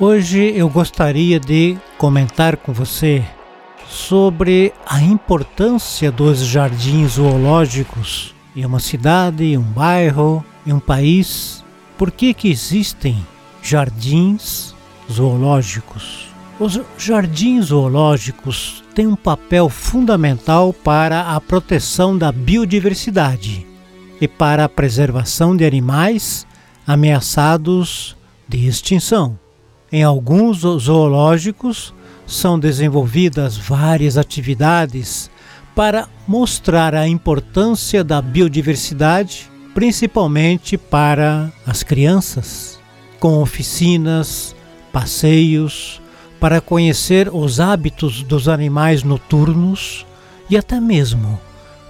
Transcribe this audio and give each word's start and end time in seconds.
Hoje 0.00 0.52
eu 0.56 0.68
gostaria 0.68 1.38
de 1.38 1.76
comentar 1.98 2.56
com 2.56 2.72
você 2.72 3.22
sobre 3.86 4.72
a 4.86 5.02
importância 5.02 6.10
dos 6.10 6.38
jardins 6.38 7.12
zoológicos 7.12 8.34
em 8.56 8.64
uma 8.64 8.80
cidade, 8.80 9.44
em 9.44 9.58
um 9.58 9.62
bairro, 9.62 10.44
em 10.66 10.72
um 10.72 10.80
país. 10.80 11.62
Por 11.98 12.10
que, 12.10 12.32
que 12.32 12.50
existem 12.50 13.24
jardins 13.62 14.74
zoológicos? 15.10 16.26
Os 16.58 16.80
jardins 16.96 17.66
zoológicos 17.66 18.82
têm 18.94 19.06
um 19.06 19.16
papel 19.16 19.68
fundamental 19.68 20.72
para 20.72 21.34
a 21.34 21.40
proteção 21.40 22.16
da 22.16 22.32
biodiversidade 22.32 23.66
e 24.20 24.26
para 24.26 24.64
a 24.64 24.68
preservação 24.68 25.54
de 25.54 25.64
animais 25.66 26.46
ameaçados 26.86 28.16
de 28.48 28.66
extinção. 28.66 29.41
Em 29.92 30.02
alguns 30.02 30.60
zoológicos 30.60 31.92
são 32.26 32.58
desenvolvidas 32.58 33.58
várias 33.58 34.16
atividades 34.16 35.30
para 35.74 36.08
mostrar 36.26 36.94
a 36.94 37.06
importância 37.06 38.02
da 38.02 38.22
biodiversidade, 38.22 39.50
principalmente 39.74 40.78
para 40.78 41.52
as 41.66 41.82
crianças, 41.82 42.80
com 43.20 43.42
oficinas, 43.42 44.56
passeios, 44.90 46.00
para 46.40 46.58
conhecer 46.60 47.28
os 47.30 47.60
hábitos 47.60 48.22
dos 48.22 48.48
animais 48.48 49.02
noturnos 49.02 50.06
e 50.48 50.56
até 50.56 50.80
mesmo 50.80 51.38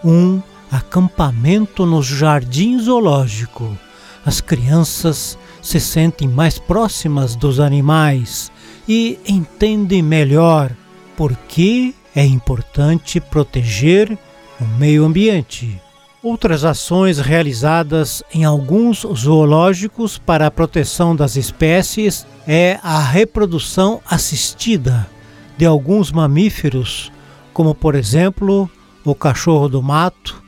um 0.04 0.42
acampamento 0.70 1.86
no 1.86 2.02
jardim 2.02 2.80
zoológico. 2.80 3.78
As 4.26 4.40
crianças 4.40 5.38
se 5.62 5.80
sentem 5.80 6.28
mais 6.28 6.58
próximas 6.58 7.36
dos 7.36 7.60
animais 7.60 8.50
e 8.86 9.18
entendem 9.26 10.02
melhor 10.02 10.72
por 11.16 11.34
que 11.48 11.94
é 12.14 12.24
importante 12.24 13.20
proteger 13.20 14.18
o 14.60 14.64
meio 14.78 15.04
ambiente. 15.04 15.80
Outras 16.22 16.64
ações 16.64 17.18
realizadas 17.18 18.22
em 18.32 18.44
alguns 18.44 19.06
zoológicos 19.14 20.18
para 20.18 20.46
a 20.46 20.50
proteção 20.50 21.16
das 21.16 21.36
espécies 21.36 22.26
é 22.46 22.78
a 22.82 23.00
reprodução 23.00 24.00
assistida 24.08 25.08
de 25.56 25.64
alguns 25.64 26.12
mamíferos, 26.12 27.10
como 27.52 27.74
por 27.74 27.94
exemplo 27.94 28.70
o 29.04 29.14
cachorro 29.14 29.68
do 29.68 29.82
mato, 29.82 30.42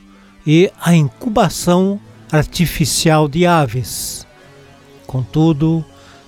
e 0.47 0.71
a 0.79 0.93
incubação 0.93 1.99
artificial 2.31 3.27
de 3.27 3.45
aves. 3.45 4.24
Contudo, 5.05 5.85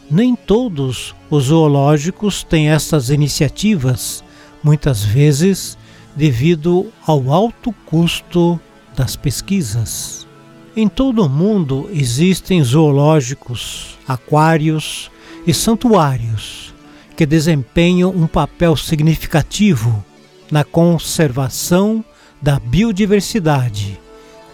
nem 0.09 0.35
todos 0.35 1.15
os 1.29 1.45
zoológicos 1.45 2.43
têm 2.43 2.69
essas 2.69 3.09
iniciativas, 3.09 4.23
muitas 4.63 5.03
vezes 5.03 5.77
devido 6.15 6.91
ao 7.05 7.31
alto 7.31 7.71
custo 7.85 8.59
das 8.95 9.15
pesquisas. 9.15 10.27
Em 10.75 10.87
todo 10.87 11.23
o 11.23 11.29
mundo 11.29 11.89
existem 11.93 12.63
zoológicos, 12.63 13.97
aquários 14.07 15.11
e 15.45 15.53
santuários 15.53 16.73
que 17.15 17.25
desempenham 17.25 18.11
um 18.11 18.27
papel 18.27 18.75
significativo 18.77 20.05
na 20.51 20.63
conservação 20.63 22.05
da 22.39 22.59
biodiversidade 22.59 23.99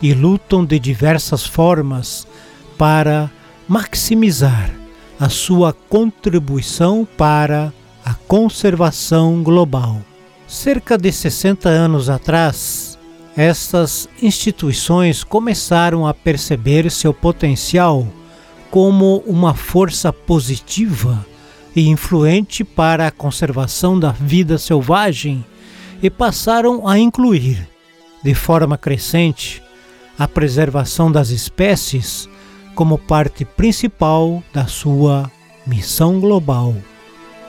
e 0.02 0.14
lutam 0.14 0.66
de 0.66 0.80
diversas 0.80 1.46
formas 1.46 2.26
para 2.78 3.30
maximizar 3.68 4.72
a 5.20 5.30
sua 5.30 5.74
contribuição 5.74 7.08
para 7.18 7.74
a 8.04 8.14
conservação 8.14 9.42
global. 9.42 10.02
Cerca 10.48 10.98
de 10.98 11.12
60 11.12 11.70
anos 11.70 12.10
atrás, 12.10 12.98
essas 13.36 14.08
instituições 14.22 15.24
começaram 15.24 16.06
a 16.06 16.14
perceber 16.14 16.92
seu 16.92 17.14
potencial 17.14 18.08
como 18.70 19.24
uma 19.26 19.54
força 19.54 20.12
positiva 20.12 21.26
e 21.76 21.88
influente 21.88 22.64
para 22.64 23.08
a 23.08 23.12
conservação 23.12 24.00
da 24.00 24.12
vida 24.12 24.58
selvagem 24.58 25.44
e 26.02 26.10
passaram 26.10 26.88
a 26.88 27.00
incluir, 27.00 27.68
de 28.24 28.36
forma 28.36 28.78
crescente, 28.78 29.64
a 30.18 30.28
preservação 30.28 31.12
das 31.12 31.30
espécies 31.30 32.30
como 32.76 32.98
parte 32.98 33.46
principal 33.46 34.44
da 34.54 34.68
sua 34.68 35.32
missão 35.66 36.20
global. 36.20 36.76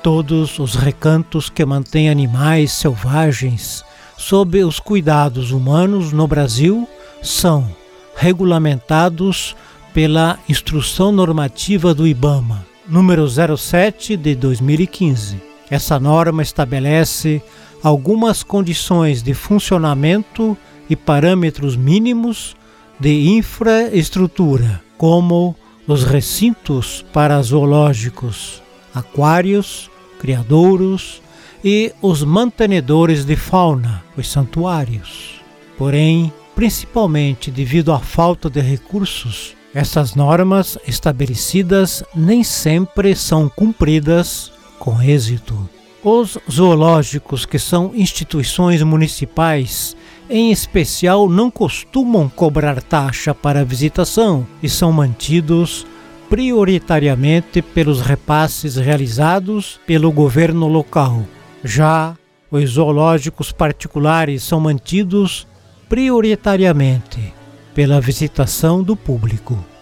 Todos 0.03 0.59
os 0.59 0.75
recantos 0.75 1.49
que 1.49 1.65
mantêm 1.65 2.11
animais 2.11 2.73
selvagens 2.73 3.85
sob 4.17 4.63
os 4.63 4.79
cuidados 4.79 5.51
humanos 5.51 6.13
no 6.13 6.27
Brasil 6.27 6.89
são 7.23 7.69
regulamentados 8.17 9.57
pela 9.93 10.39
Instrução 10.49 11.11
Normativa 11.11 11.95
do 11.95 12.07
IBAMA, 12.07 12.65
número 12.89 13.27
07 13.29 14.17
de 14.17 14.35
2015. 14.35 15.41
Essa 15.71 15.99
norma 15.99 16.43
estabelece 16.43 17.43
algumas 17.83 18.43
condições 18.43 19.23
de 19.23 19.35
funcionamento 19.35 20.57
e 20.89 20.95
parâmetros 20.95 21.77
mínimos 21.77 22.57
de 22.99 23.29
infraestrutura 23.29 24.83
como 24.97 25.57
os 25.87 26.05
recintos 26.05 27.05
para 27.13 27.41
zoológicos, 27.43 28.63
aquários, 28.95 29.91
criadouros 30.19 31.21
e 31.63 31.93
os 32.01 32.23
mantenedores 32.23 33.25
de 33.25 33.37
fauna, 33.37 34.03
os 34.17 34.31
santuários. 34.31 35.41
Porém, 35.77 36.33
principalmente 36.55 37.51
devido 37.51 37.93
à 37.93 37.99
falta 37.99 38.49
de 38.49 38.61
recursos, 38.61 39.55
essas 39.75 40.15
normas 40.15 40.79
estabelecidas 40.87 42.05
nem 42.15 42.45
sempre 42.45 43.17
são 43.17 43.49
cumpridas 43.49 44.53
com 44.79 45.03
êxito. 45.03 45.69
Os 46.05 46.37
zoológicos, 46.51 47.47
que 47.47 47.59
são 47.59 47.93
instituições 47.95 48.83
municipais 48.83 49.97
em 50.29 50.53
especial, 50.53 51.31
não 51.31 51.51
costumam 51.51 52.29
cobrar 52.29 52.83
taxa 52.83 53.35
para 53.35 53.65
visitação 53.65 54.47
e 54.63 54.69
são 54.69 54.93
mantidos 54.93 55.87
prioritariamente 56.29 57.63
pelos 57.63 58.03
repasses 58.03 58.77
realizados 58.77 59.81
pelo 59.87 60.13
governo 60.13 60.69
local. 60.69 61.25
Já 61.65 62.15
os 62.51 62.73
zoológicos 62.73 63.51
particulares 63.51 64.43
são 64.43 64.61
mantidos 64.61 65.47
prioritariamente 65.89 67.33
pela 67.75 67.99
visitação 67.99 68.83
do 68.83 68.95
público. 68.95 69.74